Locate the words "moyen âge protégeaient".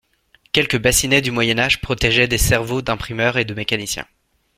1.29-2.27